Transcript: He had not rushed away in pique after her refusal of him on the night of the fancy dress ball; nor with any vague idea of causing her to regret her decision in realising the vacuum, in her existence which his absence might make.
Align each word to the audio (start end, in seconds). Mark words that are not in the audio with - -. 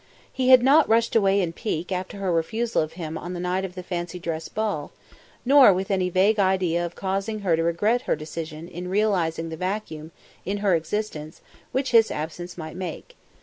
He 0.33 0.49
had 0.49 0.63
not 0.63 0.89
rushed 0.89 1.15
away 1.15 1.39
in 1.41 1.53
pique 1.53 1.91
after 1.91 2.17
her 2.17 2.31
refusal 2.31 2.81
of 2.81 2.93
him 2.93 3.19
on 3.19 3.33
the 3.35 3.39
night 3.39 3.63
of 3.63 3.75
the 3.75 3.83
fancy 3.83 4.17
dress 4.17 4.49
ball; 4.49 4.91
nor 5.45 5.71
with 5.71 5.91
any 5.91 6.09
vague 6.09 6.39
idea 6.39 6.83
of 6.83 6.95
causing 6.95 7.41
her 7.41 7.55
to 7.55 7.61
regret 7.61 8.01
her 8.09 8.15
decision 8.15 8.67
in 8.67 8.87
realising 8.89 9.49
the 9.49 9.57
vacuum, 9.57 10.09
in 10.43 10.57
her 10.65 10.73
existence 10.73 11.39
which 11.71 11.91
his 11.91 12.09
absence 12.09 12.57
might 12.57 12.75
make. 12.77 13.15